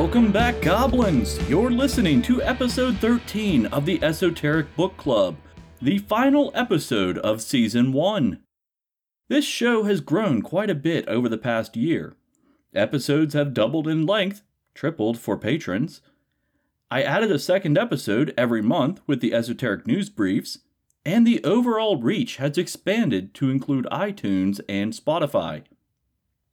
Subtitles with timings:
[0.00, 1.40] Welcome back, Goblins!
[1.50, 5.34] You're listening to episode 13 of the Esoteric Book Club,
[5.82, 8.40] the final episode of season 1.
[9.28, 12.14] This show has grown quite a bit over the past year.
[12.72, 14.42] Episodes have doubled in length,
[14.72, 16.00] tripled for patrons.
[16.92, 20.58] I added a second episode every month with the Esoteric News Briefs,
[21.04, 25.64] and the overall reach has expanded to include iTunes and Spotify.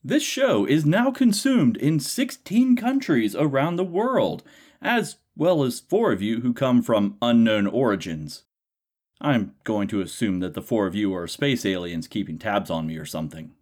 [0.08, 4.44] This show is now consumed in 16 countries around the world,
[4.80, 8.44] as well as four of you who come from unknown origins.
[9.20, 12.86] I'm going to assume that the four of you are space aliens keeping tabs on
[12.86, 13.54] me or something.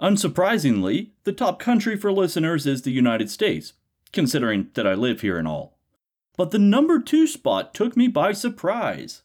[0.00, 3.74] Unsurprisingly, the top country for listeners is the United States,
[4.12, 5.78] considering that I live here and all.
[6.36, 9.22] But the number two spot took me by surprise.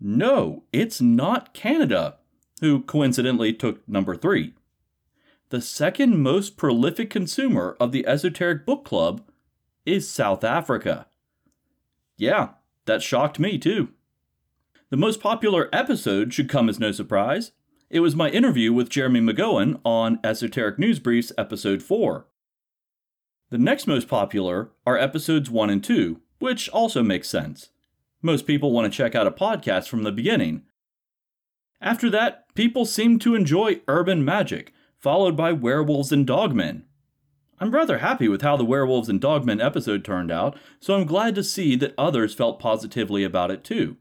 [0.00, 2.16] No, it's not Canada,
[2.62, 4.54] who coincidentally took number three
[5.52, 9.20] the second most prolific consumer of the Esoteric Book Club
[9.84, 11.08] is South Africa.
[12.16, 12.52] Yeah,
[12.86, 13.90] that shocked me too.
[14.88, 17.52] The most popular episode should come as no surprise.
[17.90, 22.26] It was my interview with Jeremy McGowan on Esoteric News Briefs Episode 4.
[23.50, 27.68] The next most popular are episodes 1 and 2, which also makes sense.
[28.22, 30.62] Most people want to check out a podcast from the beginning.
[31.78, 36.82] After that, people seem to enjoy urban magic, followed by Werewolves and Dogmen.
[37.58, 41.34] I'm rather happy with how the Werewolves and Dogmen episode turned out, so I'm glad
[41.34, 43.96] to see that others felt positively about it too.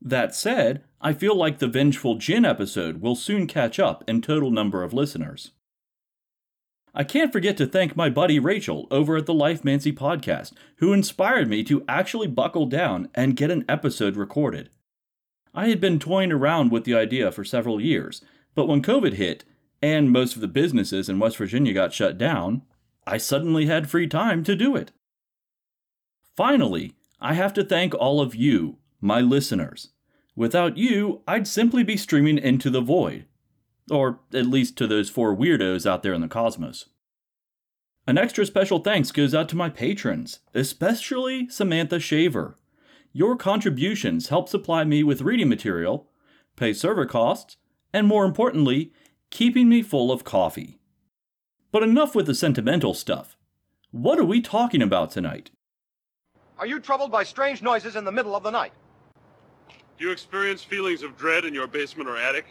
[0.00, 4.50] That said, I feel like the Vengeful Jinn episode will soon catch up in total
[4.50, 5.50] number of listeners.
[6.94, 10.92] I can't forget to thank my buddy Rachel over at the Life Mancy podcast, who
[10.92, 14.70] inspired me to actually buckle down and get an episode recorded.
[15.52, 18.22] I had been toying around with the idea for several years,
[18.54, 19.44] but when COVID hit,
[19.86, 22.62] and most of the businesses in West Virginia got shut down,
[23.06, 24.90] I suddenly had free time to do it.
[26.36, 29.90] Finally, I have to thank all of you, my listeners.
[30.34, 33.26] Without you, I'd simply be streaming into the void.
[33.88, 36.86] Or at least to those four weirdos out there in the cosmos.
[38.08, 42.56] An extra special thanks goes out to my patrons, especially Samantha Shaver.
[43.12, 46.10] Your contributions help supply me with reading material,
[46.56, 47.56] pay server costs,
[47.92, 48.92] and more importantly,
[49.30, 50.78] keeping me full of coffee.
[51.72, 53.36] But enough with the sentimental stuff.
[53.90, 55.50] What are we talking about tonight?
[56.58, 58.72] Are you troubled by strange noises in the middle of the night?
[59.98, 62.46] Do you experience feelings of dread in your basement or attic?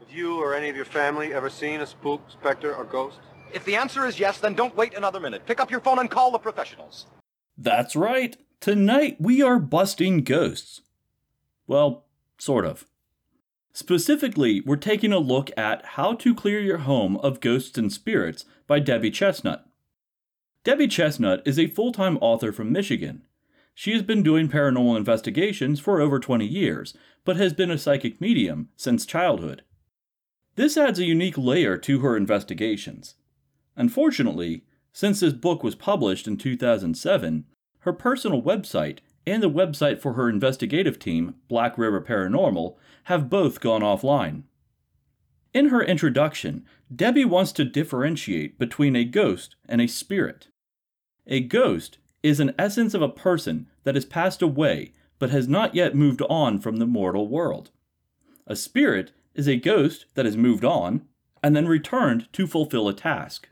[0.00, 3.18] Have you or any of your family ever seen a spook, specter, or ghost?
[3.52, 5.46] If the answer is yes, then don't wait another minute.
[5.46, 7.06] Pick up your phone and call the professionals.
[7.56, 8.36] That's right.
[8.60, 10.80] Tonight we are busting ghosts.
[11.66, 12.04] Well,
[12.38, 12.86] sort of.
[13.76, 18.44] Specifically, we're taking a look at How to Clear Your Home of Ghosts and Spirits
[18.68, 19.66] by Debi Chestnut.
[20.64, 23.24] Debi Chestnut is a full time author from Michigan.
[23.74, 28.20] She has been doing paranormal investigations for over 20 years, but has been a psychic
[28.20, 29.62] medium since childhood.
[30.54, 33.16] This adds a unique layer to her investigations.
[33.74, 34.62] Unfortunately,
[34.92, 37.44] since this book was published in 2007,
[37.80, 43.60] her personal website and the website for her investigative team, Black River Paranormal, have both
[43.60, 44.42] gone offline.
[45.52, 46.64] In her introduction,
[46.94, 50.48] Debi wants to differentiate between a ghost and a spirit.
[51.26, 55.74] A ghost is an essence of a person that has passed away but has not
[55.74, 57.70] yet moved on from the mortal world.
[58.46, 61.02] A spirit is a ghost that has moved on
[61.42, 63.48] and then returned to fulfill a task.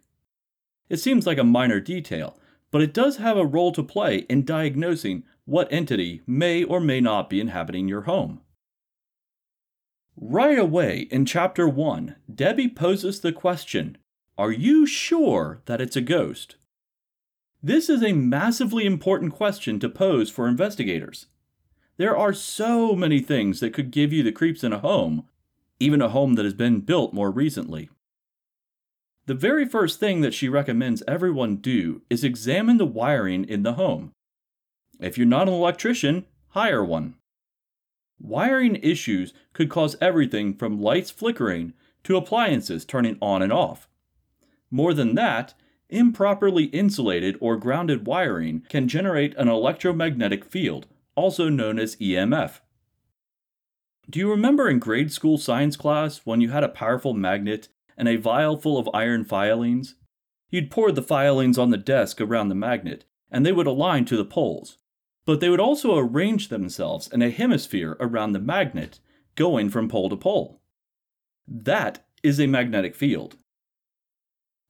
[0.88, 2.38] It seems like a minor detail,
[2.70, 7.00] but it does have a role to play in diagnosing what entity may or may
[7.00, 8.40] not be inhabiting your home.
[10.16, 13.98] Right away in Chapter 1, Debi poses the question
[14.38, 16.56] Are you sure that it's a ghost?
[17.62, 21.26] This is a massively important question to pose for investigators.
[21.96, 25.28] There are so many things that could give you the creeps in a home,
[25.78, 27.88] even a home that has been built more recently.
[29.26, 33.74] The very first thing that she recommends everyone do is examine the wiring in the
[33.74, 34.12] home.
[35.00, 37.14] If you're not an electrician, hire one.
[38.20, 41.72] Wiring issues could cause everything from lights flickering
[42.04, 43.88] to appliances turning on and off.
[44.70, 45.54] More than that,
[45.88, 50.86] improperly insulated or grounded wiring can generate an electromagnetic field,
[51.16, 52.60] also known as EMF.
[54.08, 58.08] Do you remember in grade school science class when you had a powerful magnet and
[58.08, 59.96] a vial full of iron filings?
[60.48, 64.16] You'd pour the filings on the desk around the magnet, and they would align to
[64.16, 64.78] the poles
[65.24, 68.98] but they would also arrange themselves in a hemisphere around the magnet,
[69.34, 70.60] going from pole to pole.
[71.46, 73.36] That is a magnetic field.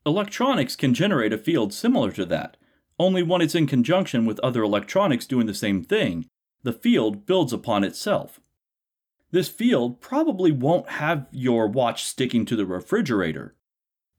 [0.04, 2.56] Electronics can generate a field similar to that,
[2.98, 6.26] only when it's in conjunction with other electronics doing the same thing,
[6.62, 8.40] the field builds upon itself.
[9.30, 13.54] This field probably won't have your watch sticking to the refrigerator,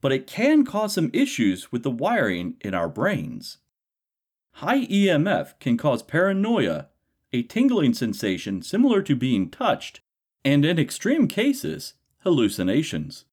[0.01, 3.59] but it can cause some issues with the wiring in our brains.
[4.57, 6.89] High EMF can cause paranoia,
[7.31, 10.01] a tingling sensation similar to being touched,
[10.45, 13.25] and in extreme cases, hallucinations.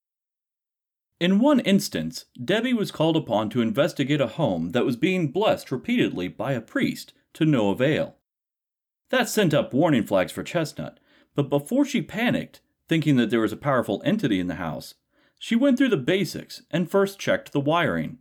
[1.20, 5.70] In one instance, Debi was called upon to investigate a home that was being blessed
[5.70, 8.16] repeatedly by a priest to no avail.
[9.10, 10.98] That sent up warning flags for Chestnut,
[11.34, 14.94] but before she panicked, thinking that there was a powerful entity in the house,
[15.38, 18.18] she went through the basics and first checked the wiring.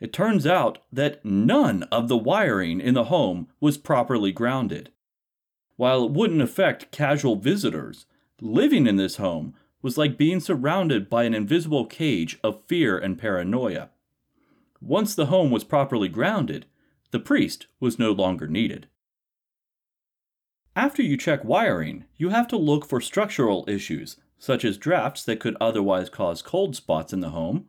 [0.00, 4.90] It turns out that none of the wiring in the home was properly grounded.
[5.76, 8.06] While it wouldn't affect casual visitors,
[8.40, 13.18] living in this home was like being surrounded by an invisible cage of fear and
[13.18, 13.90] paranoia.
[14.80, 16.66] Once the home was properly grounded,
[17.10, 18.88] the priest was no longer needed.
[20.76, 25.40] After you check wiring, you have to look for structural issues, such as drafts that
[25.40, 27.66] could otherwise cause cold spots in the home,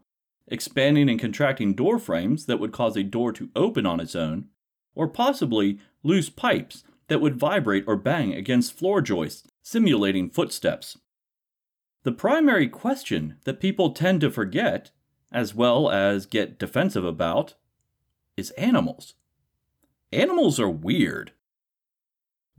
[0.50, 4.48] expanding and contracting door frames that would cause a door to open on its own,
[4.96, 10.98] or possibly loose pipes that would vibrate or bang against floor joists, simulating footsteps.
[12.04, 14.92] The primary question that people tend to forget,
[15.32, 17.56] as well as get defensive about,
[18.38, 19.16] is animals.
[20.12, 21.34] Animals are weird.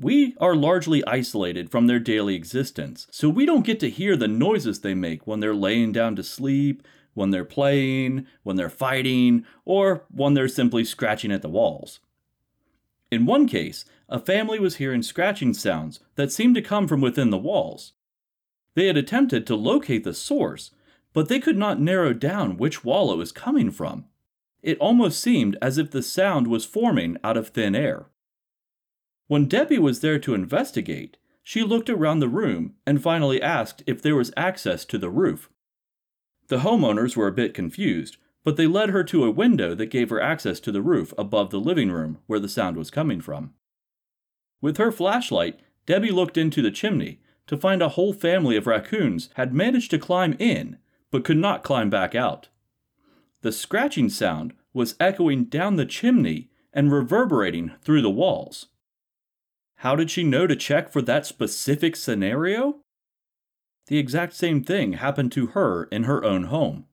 [0.01, 4.29] We are largely isolated from their daily existence, so we don't get to hear the
[4.29, 6.83] noises they make when they're laying down to sleep,
[7.13, 12.01] when they're playing, when they're fighting, or when they're simply scratching at the walls.
[13.11, 17.29] In one case, a family was hearing scratching sounds that seemed to come from within
[17.29, 17.93] the walls.
[18.75, 20.71] They had attempted to locate the source,
[21.13, 24.07] but they could not narrow down which wall it was coming from.
[24.63, 28.07] It almost seemed as if the sound was forming out of thin air.
[29.31, 34.03] When Debi was there to investigate, she looked around the room and finally asked if
[34.03, 35.49] there was access to the roof.
[36.49, 40.11] The homeowners were a bit confused, but they led her to a window that gave
[40.11, 43.55] her access to the roof above the living room where the sound was coming from.
[44.61, 49.31] With her flashlight, Debi looked into the chimney to find a whole family of raccoons
[49.35, 50.77] had managed to climb in,
[51.13, 52.49] but could not climb back out.
[53.43, 58.67] The scratching sound was echoing down the chimney and reverberating through the walls.
[59.81, 62.81] How did she know to check for that specific scenario?
[63.87, 66.85] The exact same thing happened to her in her own home.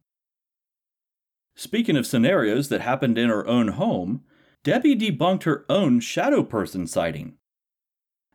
[1.53, 4.23] Speaking of scenarios that happened in her own home,
[4.63, 7.33] Debi debunked her own shadow person sighting.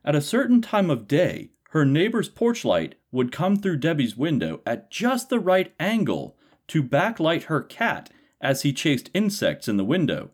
[0.05, 4.61] At a certain time of day, her neighbor's porch light would come through Debi's window
[4.67, 9.83] at just the right angle to backlight her cat as he chased insects in the
[9.83, 10.29] window.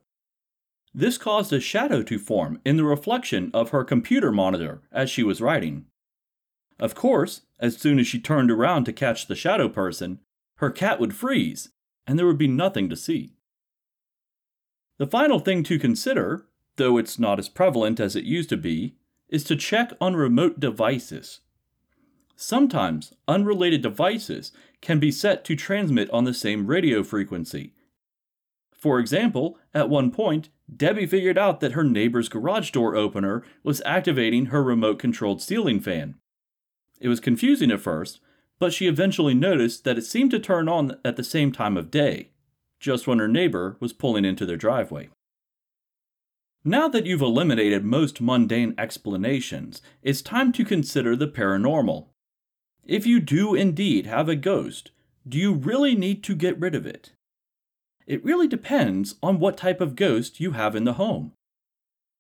[1.00, 5.24] This caused a shadow to form in the reflection of her computer monitor as she
[5.24, 5.86] was writing.
[6.78, 10.20] Of course, as soon as she turned around to catch the shadow person,
[10.56, 11.70] her cat would freeze,
[12.06, 13.32] and there would be nothing to see.
[14.98, 18.98] The final thing to consider, though it's not as prevalent as it used to be,
[19.30, 21.40] is to check on remote devices.
[22.36, 24.52] Sometimes unrelated devices
[24.82, 27.74] can be set to transmit on the same radio frequency.
[28.80, 33.82] For example, at one point, Debi figured out that her neighbor's garage door opener was
[33.86, 36.16] activating her remote controlled ceiling fan.
[37.02, 38.20] It was confusing at first,
[38.58, 41.92] but she eventually noticed that it seemed to turn on at the same time of
[41.92, 42.30] day,
[42.80, 45.10] just when her neighbor was pulling into their driveway.
[46.64, 52.08] Now that you've eliminated most mundane explanations, it's time to consider the paranormal.
[52.86, 54.92] If you do indeed have a ghost,
[55.28, 57.12] do you really need to get rid of it?
[58.10, 61.34] It really depends on what type of ghost you have in the home,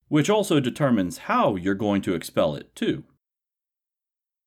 [0.08, 3.06] which also determines how you're going to expel it, too.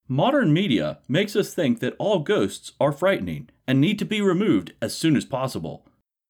[0.06, 4.74] Modern media makes us think that all ghosts are frightening and need to be removed
[4.80, 5.84] as soon as possible,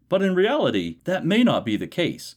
[0.08, 2.36] but in reality, that may not be the case.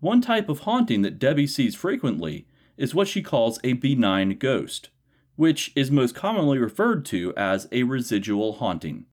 [0.00, 4.90] One type of haunting that Debi sees frequently is what she calls a benign ghost,
[5.36, 9.06] which is most commonly referred to as a residual haunting.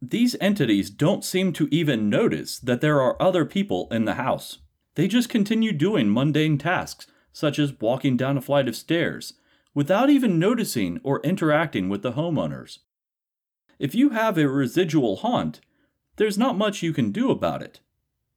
[0.00, 4.58] These entities don't seem to even notice that there are other people in the house.
[4.94, 9.34] They just continue doing mundane tasks, such as walking down a flight of stairs,
[9.74, 12.78] without even noticing or interacting with the homeowners.
[13.78, 15.60] If you have a residual haunt,
[16.16, 17.80] there's not much you can do about it.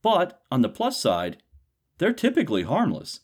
[0.01, 1.37] But, on the plus side,
[1.97, 3.21] they're typically harmless.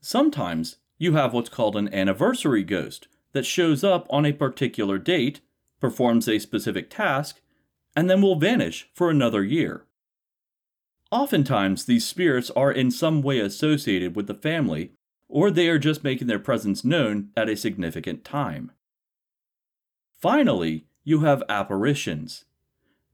[0.00, 5.40] Sometimes you have what's called an anniversary ghost that shows up on a particular date,
[5.80, 7.40] performs a specific task,
[7.94, 9.86] and then will vanish for another year.
[11.10, 14.92] Oftentimes, these spirits are in some way associated with the family,
[15.28, 18.72] or they are just making their presence known at a significant time.
[20.20, 22.44] Finally, you have apparitions.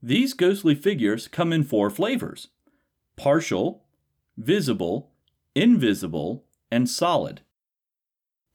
[0.01, 2.49] These ghostly figures come in four flavors
[3.15, 3.83] partial,
[4.37, 5.11] visible,
[5.55, 7.41] invisible, and solid.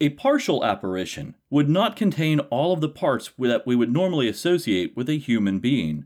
[0.01, 4.97] A partial apparition would not contain all of the parts that we would normally associate
[4.97, 6.05] with a human being.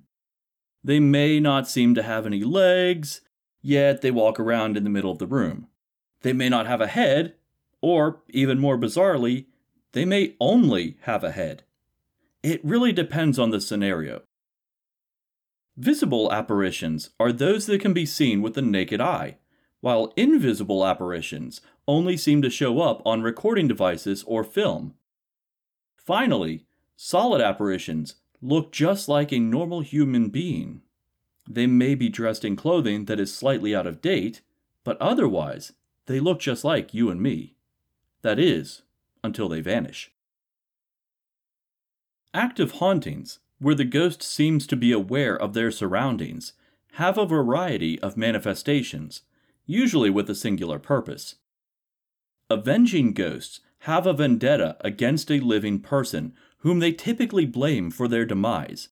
[0.82, 3.20] They may not seem to have any legs,
[3.60, 5.68] yet they walk around in the middle of the room.
[6.22, 7.34] They may not have a head,
[7.82, 9.46] or, even more bizarrely,
[9.92, 11.64] they may only have a head.
[12.42, 14.22] It really depends on the scenario.
[15.76, 19.36] Visible apparitions are those that can be seen with the naked eye,
[19.82, 24.94] while invisible apparitions only seem to show up on recording devices or film.
[25.96, 26.64] Finally,
[26.96, 30.80] solid apparitions look just like a normal human being.
[31.50, 34.40] They may be dressed in clothing that is slightly out of date,
[34.84, 35.72] but otherwise,
[36.06, 37.56] they look just like you and me.
[38.22, 38.82] That is,
[39.24, 40.12] until they vanish.
[42.32, 46.52] Active hauntings, where the ghost seems to be aware of their surroundings,
[46.92, 49.22] have a variety of manifestations
[49.66, 51.36] usually with a singular purpose.
[52.50, 58.24] Avenging ghosts have a vendetta against a living person whom they typically blame for their
[58.24, 58.88] demise.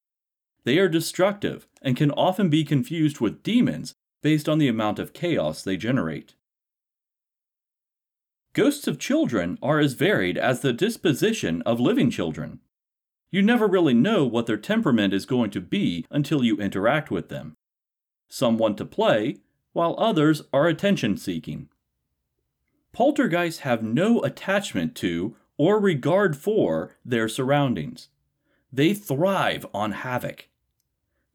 [0.64, 5.12] They are destructive and can often be confused with demons based on the amount of
[5.12, 6.34] chaos they generate.
[8.52, 12.60] Ghosts of children are as varied as the disposition of living children.
[13.30, 17.28] You never really know what their temperament is going to be until you interact with
[17.28, 17.54] them.
[18.28, 19.36] Some want to play,
[19.72, 21.68] while others are attention seeking.
[22.92, 28.08] Poltergeists have no attachment to or regard for their surroundings.
[28.72, 30.48] They thrive on havoc.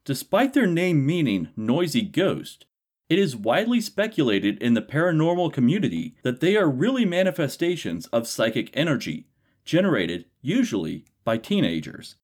[0.04, 2.66] Despite their name meaning noisy ghost,
[3.08, 8.70] it is widely speculated in the paranormal community that they are really manifestations of psychic
[8.74, 9.28] energy,
[9.64, 12.16] generated usually by teenagers.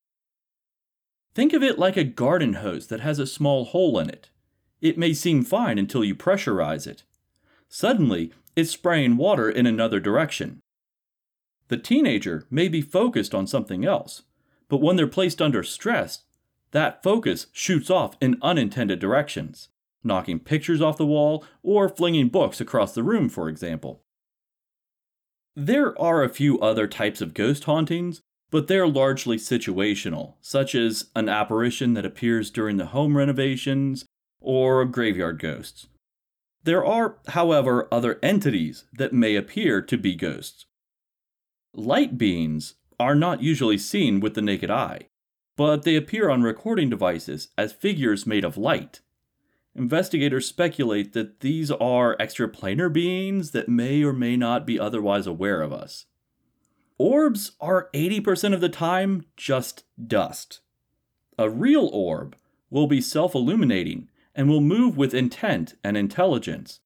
[1.34, 4.28] Think of it like a garden hose that has a small hole in it.
[4.82, 7.04] It may seem fine until you pressurize it.
[7.68, 10.60] Suddenly, it's spraying water in another direction.
[11.68, 14.22] The teenager may be focused on something else,
[14.68, 16.24] but when they're placed under stress,
[16.72, 19.68] that focus shoots off in unintended directions,
[20.02, 24.02] knocking pictures off the wall or flinging books across the room, for example.
[25.54, 28.20] There are a few other types of ghost hauntings,
[28.50, 34.06] but they're largely situational, such as an apparition that appears during the home renovations
[34.42, 35.86] or graveyard ghosts.
[36.64, 40.66] There are, however, other entities that may appear to be ghosts.
[41.74, 45.08] Light beings are not usually seen with the naked eye,
[45.56, 49.00] but they appear on recording devices as figures made of light.
[49.74, 55.62] Investigators speculate that these are extraplanar beings that may or may not be otherwise aware
[55.62, 56.06] of us.
[56.98, 60.60] Orbs are 80% of the time just dust.
[61.38, 62.36] A real orb
[62.70, 66.80] will be self illuminating and will move with intent and intelligence.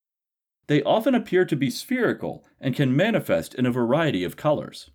[0.66, 4.90] They often appear to be spherical and can manifest in a variety of colors.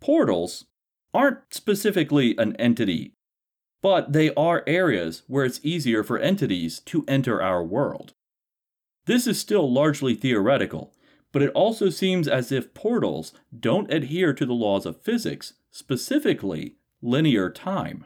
[0.00, 0.66] Portals
[1.12, 3.14] aren't specifically an entity,
[3.82, 8.14] but they are areas where it's easier for entities to enter our world.
[9.06, 10.94] This is still largely theoretical,
[11.32, 16.76] but it also seems as if portals don't adhere to the laws of physics, specifically
[17.02, 18.04] linear time.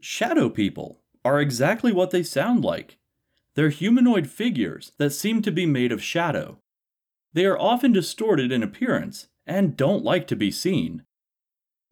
[0.00, 2.98] Shadow people are exactly what they sound like.
[3.54, 6.58] They're humanoid figures that seem to be made of shadow.
[7.32, 11.04] They are often distorted in appearance and don't like to be seen.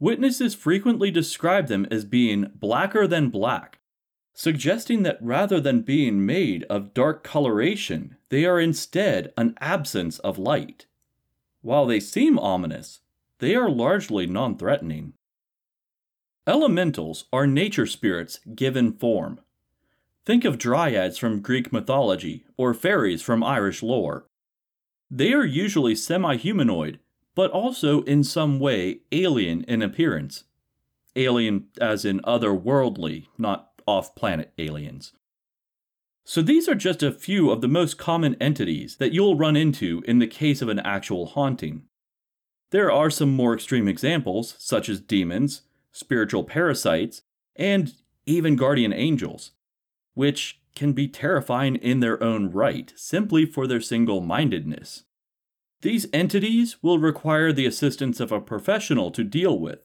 [0.01, 3.81] Witnesses frequently describe them as being blacker than black,
[4.33, 10.39] suggesting that rather than being made of dark coloration, they are instead an absence of
[10.39, 10.87] light.
[11.63, 13.01] While they seem ominous,
[13.41, 15.15] they are largely non threatening.
[16.49, 19.39] Elementals are nature spirits given form.
[20.25, 24.25] Think of dryads from Greek mythology or fairies from Irish lore.
[25.11, 27.01] They are usually semi humanoid,
[27.35, 30.45] but also in some way alien in appearance.
[31.17, 35.13] Alien as in otherworldly, not off planet aliens.
[36.25, 40.03] So these are just a few of the most common entities that you'll run into
[40.07, 41.83] in the case of an actual haunting.
[42.71, 45.63] There are some more extreme examples, such as demons,
[45.99, 47.23] spiritual parasites,
[47.57, 49.53] and even guardian angels,
[50.15, 55.05] which can be terrifying in their own right simply for their single mindedness.
[55.83, 59.81] These entities will require the assistance of a professional to deal with.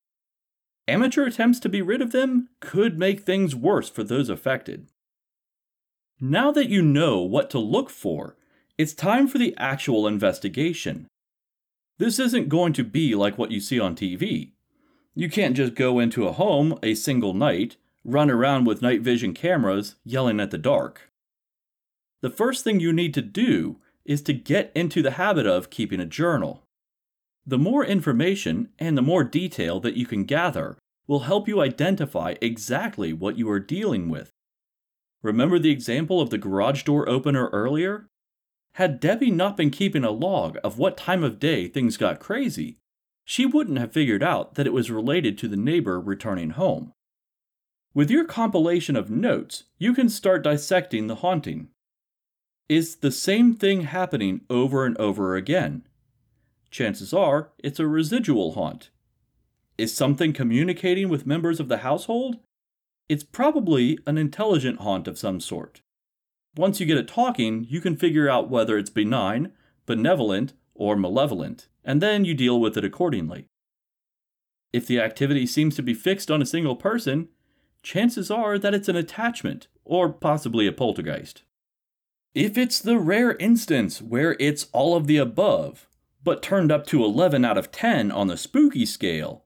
[0.88, 4.89] Amateur attempts to be rid of them could make things worse for those affected.
[6.20, 8.36] Now that you know what to look for,
[8.77, 11.08] it's time for the actual investigation.
[12.00, 14.51] This isn't going to be like what you see on TV.
[15.15, 19.34] You can't just go into a home a single night, run around with night vision
[19.34, 21.10] cameras, yelling at the dark.
[22.22, 26.00] The first thing you need to do is to get into the habit of keeping
[26.00, 26.63] a journal.
[27.46, 30.77] The more information and the more detail that you can gather
[31.08, 34.32] will help you identify exactly what you are dealing with.
[35.22, 38.08] Remember the example of the garage door opener earlier?
[38.75, 42.77] Had Debi not been keeping a log of what time of day things got crazy,
[43.25, 46.94] she wouldn't have figured out that it was related to the neighbor returning home.
[47.94, 51.70] With your compilation of notes, you can start dissecting the haunting.
[52.68, 55.84] Is the same thing happening over and over again?
[56.72, 58.89] Chances are it's a residual haunt.
[59.77, 62.38] Is something communicating with members of the household?
[63.08, 65.82] It's probably an intelligent haunt of some sort.
[66.56, 69.51] Once you get it talking, you can figure out whether it's benign,
[69.86, 73.48] benevolent, or malevolent, and then you deal with it accordingly.
[74.72, 77.30] If the activity seems to be fixed on a single person,
[77.84, 81.44] chances are that it's an attachment, or possibly a poltergeist.
[82.34, 85.88] If it's the rare instance where it's all of the above,
[86.24, 89.44] but turned up to 11 out of 10 on the spooky scale,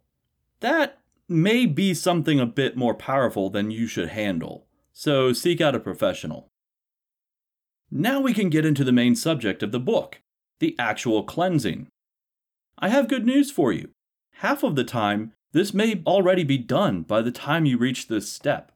[0.62, 5.76] that may be something a bit more powerful than you should handle, so seek out
[5.76, 6.50] a professional.
[7.92, 10.22] Now we can get into the main subject of the book
[10.60, 11.88] the actual cleansing.
[12.80, 13.90] I have good news for you.
[14.36, 18.32] Half of the time, this may already be done by the time you reach this
[18.32, 18.72] step.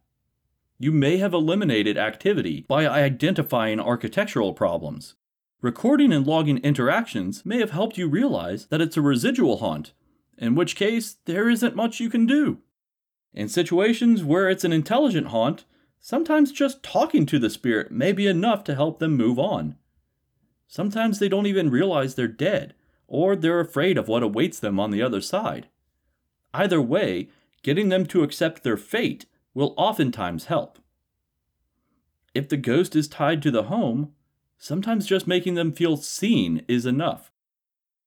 [0.79, 5.13] You may have eliminated activity by identifying architectural problems.
[5.61, 9.93] Recording and logging interactions may have helped you realize that it's a residual haunt,
[10.35, 12.57] in which case there isn't much you can do.
[13.35, 15.65] In situations where it's an intelligent haunt,
[15.99, 19.75] sometimes just talking to the spirit may be enough to help them move on.
[20.67, 22.73] Sometimes they don't even realize they're dead,
[23.11, 25.67] or they're afraid of what awaits them on the other side.
[26.53, 27.27] Either way,
[27.61, 30.79] getting them to accept their fate will oftentimes help.
[32.33, 34.13] If the ghost is tied to the home,
[34.57, 37.33] sometimes just making them feel seen is enough.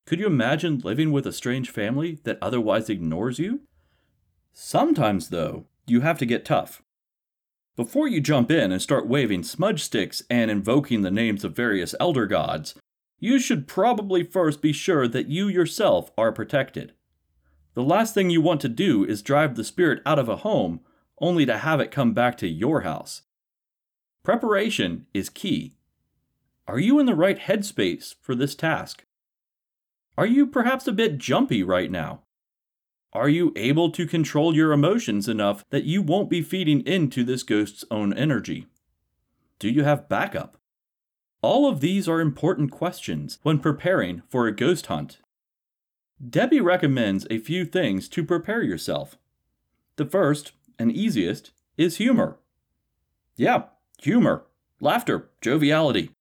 [0.07, 3.61] Could you imagine living with a strange family that otherwise ignores you?
[4.55, 6.83] Sometimes, though, you have to get tough.
[7.77, 11.95] Before you jump in and start waving smudge sticks and invoking the names of various
[12.01, 12.75] elder gods,
[13.25, 16.93] you should probably first be sure that you yourself are protected.
[17.73, 20.81] The last thing you want to do is drive the spirit out of a home
[21.23, 23.23] only to have it come back to your house.
[24.25, 25.73] Preparation is key.
[26.69, 29.07] Are you in the right headspace for this task?
[30.19, 32.25] Are you perhaps a bit jumpy right now?
[33.15, 37.43] Are you able to control your emotions enough that you won't be feeding into this
[37.43, 38.67] ghost's own energy?
[39.59, 40.59] Do you have backup?
[41.45, 45.19] All of these are important questions when preparing for a ghost hunt.
[46.27, 49.19] Debi recommends a few things to prepare yourself.
[49.97, 52.39] The first and easiest is humor.
[53.37, 53.65] Yeah,
[54.01, 54.47] humor,
[54.81, 56.13] laughter, joviality.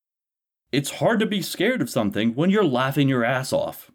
[0.73, 3.91] It's hard to be scared of something when you're laughing your ass off.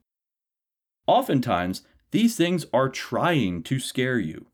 [1.07, 4.47] Oftentimes, these things are trying to scare you,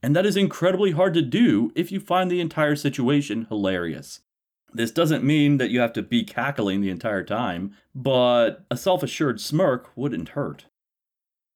[0.00, 4.20] and that is incredibly hard to do if you find the entire situation hilarious.
[4.74, 9.02] This doesn't mean that you have to be cackling the entire time, but a self
[9.02, 10.66] assured smirk wouldn't hurt.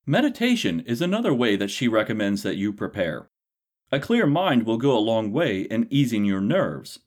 [0.05, 3.29] Meditation is another way that she recommends that you prepare.
[3.90, 7.00] A clear mind will go a long way in easing your nerves.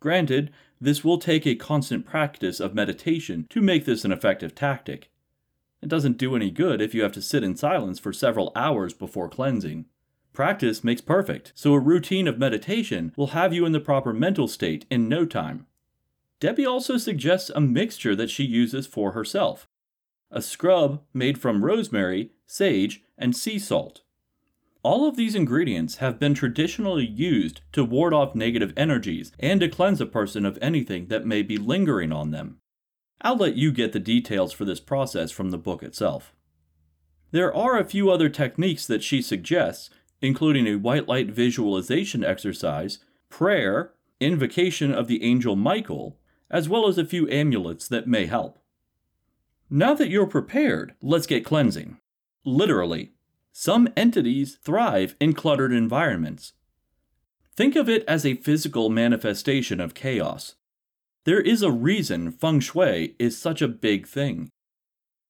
[0.00, 5.10] Granted, this will take a constant practice of meditation to make this an effective tactic.
[5.82, 8.92] It doesn't do any good if you have to sit in silence for several hours
[8.92, 9.86] before cleansing.
[10.36, 14.46] Practice makes perfect, so a routine of meditation will have you in the proper mental
[14.46, 15.64] state in no time.
[16.42, 19.66] Debi also suggests a mixture that she uses for herself
[20.30, 24.02] a scrub made from rosemary, sage, and sea salt.
[24.82, 29.70] All of these ingredients have been traditionally used to ward off negative energies and to
[29.70, 32.58] cleanse a person of anything that may be lingering on them.
[33.22, 36.34] I'll let you get the details for this process from the book itself.
[37.30, 39.88] There are a few other techniques that she suggests,
[40.20, 42.98] including a white light visualization exercise,
[43.28, 46.18] prayer, invocation of the angel Michael,
[46.50, 48.58] as well as a few amulets that may help.
[49.68, 51.98] Now that you're prepared, let's get cleansing.
[52.44, 53.12] Literally,
[53.52, 56.52] some entities thrive in cluttered environments.
[57.56, 60.56] Think of it as a physical manifestation of chaos.
[61.24, 64.50] There is a reason feng shui is such a big thing.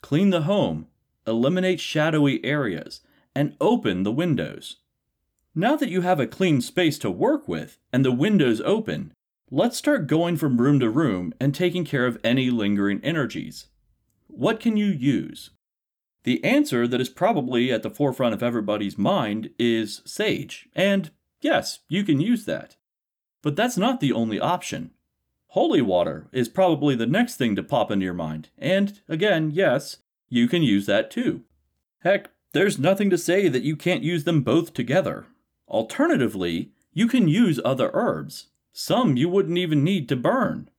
[0.03, 0.89] Clean the home,
[1.27, 3.01] eliminate shadowy areas,
[3.37, 4.77] and open the windows.
[5.55, 9.13] Now that you have a clean space to work with and the windows open,
[9.51, 13.67] let's start going from room to room and taking care of any lingering energies.
[14.27, 15.51] What can you use?
[16.25, 21.81] The answer that is probably at the forefront of everybody's mind is sage, and yes,
[21.89, 22.77] you can use that.
[23.43, 24.93] But that's not the only option.
[25.49, 29.99] Holy water is probably the next thing to pop into your mind, and again, yes,
[30.29, 31.43] you can use that too.
[32.01, 35.27] Heck, there's nothing to say that you can't use them both together.
[35.69, 38.47] Alternatively, you can use other herbs.
[38.73, 40.71] Some you wouldn't even need to burn,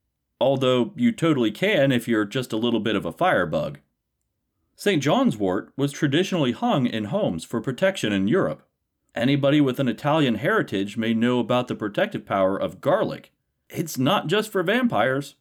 [0.42, 3.78] although you totally can if you're just a little bit of a firebug.
[4.76, 5.02] St.
[5.02, 8.68] John's wort was traditionally hung in homes for protection in Europe.
[9.16, 13.32] Anybody with an Italian heritage may know about the protective power of garlic.
[13.70, 15.36] It's not just for vampires.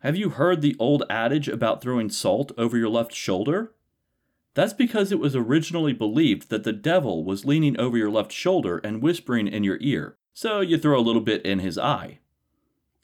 [0.00, 3.72] Have you heard the old adage about throwing salt over your left shoulder?
[4.56, 8.78] That's because it was originally believed that the devil was leaning over your left shoulder
[8.78, 12.20] and whispering in your ear, so you throw a little bit in his eye.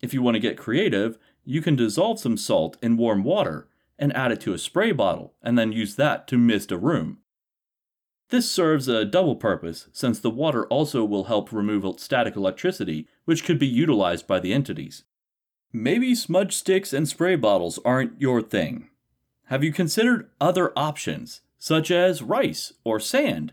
[0.00, 4.16] If you want to get creative, you can dissolve some salt in warm water and
[4.16, 7.18] add it to a spray bottle and then use that to mist a room.
[8.30, 13.44] This serves a double purpose since the water also will help remove static electricity, which
[13.44, 15.04] could be utilized by the entities.
[15.70, 18.88] Maybe smudge sticks and spray bottles aren't your thing.
[19.52, 23.52] Have you considered other options, such as rice or sand?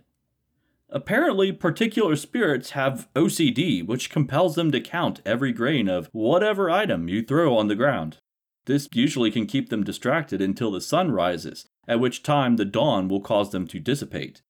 [0.89, 7.09] Apparently, particular spirits have OCD, which compels them to count every grain of whatever item
[7.09, 8.19] you throw on the ground.
[8.63, 13.09] This usually can keep them distracted until the sun rises, at which time the dawn
[13.09, 14.41] will cause them to dissipate.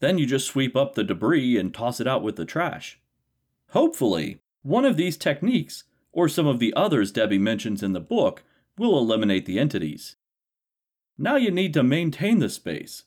[0.00, 2.98] Then you just sweep up the debris and toss it out with the trash.
[3.72, 8.42] Hopefully, one of these techniques, or some of the others Debi mentions in the book,
[8.78, 10.16] will eliminate the entities.
[11.18, 13.02] Now you need to maintain the space.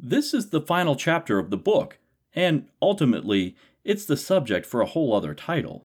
[0.00, 1.98] This is the final chapter of the book,
[2.34, 3.54] and ultimately,
[3.84, 5.82] it's the subject for a whole other title.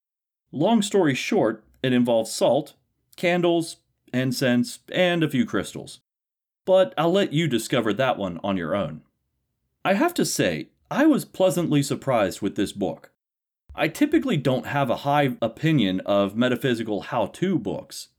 [0.54, 2.76] Long story short, it involves salt,
[3.18, 3.78] candles,
[4.14, 6.00] incense, and a few crystals.
[6.66, 9.02] But I'll let you discover that one on your own.
[9.84, 13.12] I have to say, I was pleasantly surprised with this book.
[13.76, 18.10] I typically don't have a high opinion of metaphysical how to books.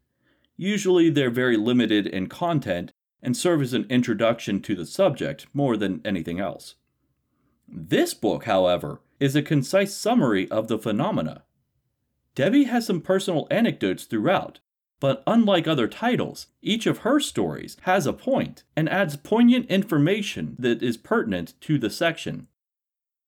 [0.57, 2.93] Usually they're very limited in content
[3.23, 6.75] and serve as an introduction to the subject more than anything else.
[7.69, 11.45] This book, however, is a concise summary of the phenomena.
[12.35, 14.61] Debi has some personal anecdotes throughout,
[14.99, 20.57] but unlike other titles, each of her stories has a point and adds poignant information
[20.59, 22.49] that is pertinent to the section.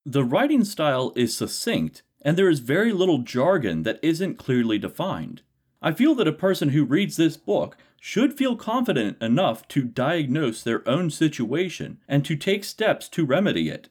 [0.05, 5.43] The writing style is succinct, and there is very little jargon that isn't clearly defined.
[5.83, 10.63] I feel that a person who reads this book should feel confident enough to diagnose
[10.63, 13.89] their own situation and to take steps to remedy it.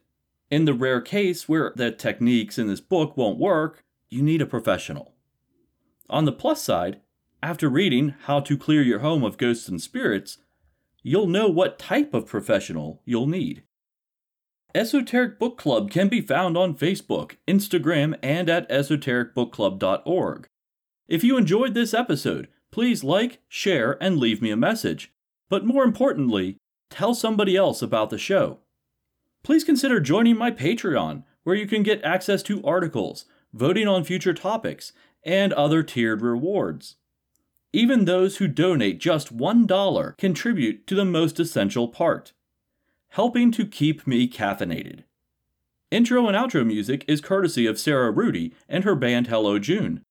[0.49, 4.45] In the rare case where the techniques in this book won't work, you need a
[4.45, 5.13] professional.
[6.09, 7.01] On the plus side,
[7.43, 10.37] after reading How to Clear Your Home of Ghosts and Spirits,
[11.03, 13.63] you'll know what type of professional you'll need.
[14.75, 20.47] Esoteric Book Club can be found on Facebook, Instagram, and at esotericbookclub.org.
[21.11, 25.11] If you enjoyed this episode, please like, share, and leave me a message.
[25.49, 26.55] But more importantly,
[26.89, 28.59] tell somebody else about the show.
[29.43, 34.33] Please consider joining my Patreon, where you can get access to articles, voting on future
[34.33, 34.93] topics,
[35.25, 36.95] and other tiered rewards.
[37.73, 42.31] Even those who donate just $1 contribute to the most essential part
[43.09, 45.03] helping to keep me caffeinated.
[45.91, 50.05] Intro and outro music is courtesy of Sara Rudy and her band Hello June.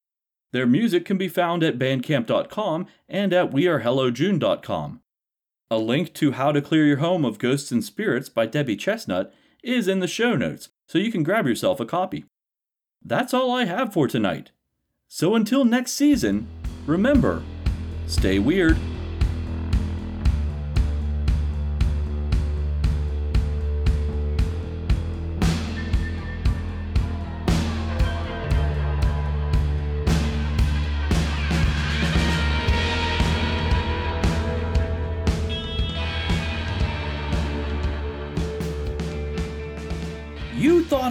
[0.53, 5.01] Their music can be found at bandcamp.com and at wearehellojune.com.
[5.71, 9.33] A link to How to Clear Your Home of Ghosts and Spirits by Debi Chestnut
[9.63, 12.25] is in the show notes, so you can grab yourself a copy.
[13.03, 14.51] That's all I have for tonight.
[15.07, 16.49] So until next season,
[16.87, 17.43] remember,
[18.07, 18.77] stay weird.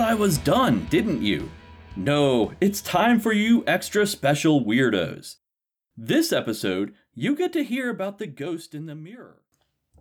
[0.10, 1.52] I was done, didn't you?
[1.96, 5.36] No, it's time for you extra special weirdos.
[5.96, 9.39] This episode, you get to hear about the ghost in the mirror.